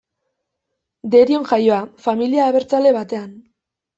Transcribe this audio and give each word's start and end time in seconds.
Derion 1.15 1.43
jaioa, 1.51 1.83
familia 2.07 2.47
abertzale 2.53 2.97
batean. 2.99 3.31